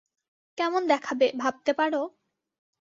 [0.57, 2.01] কেমন দেখাবে, ভাবতে পারো?